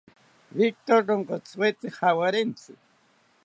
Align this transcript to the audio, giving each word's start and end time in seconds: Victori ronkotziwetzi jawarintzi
Victori 0.61 1.05
ronkotziwetzi 1.09 1.87
jawarintzi 1.99 2.71